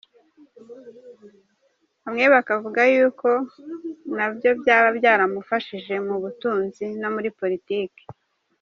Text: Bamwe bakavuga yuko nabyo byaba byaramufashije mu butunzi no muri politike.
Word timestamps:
Bamwe 2.03 2.25
bakavuga 2.35 2.81
yuko 2.93 3.29
nabyo 4.17 4.49
byaba 4.59 4.89
byaramufashije 4.97 5.93
mu 6.07 6.15
butunzi 6.23 6.85
no 7.01 7.09
muri 7.15 7.29
politike. 7.39 8.01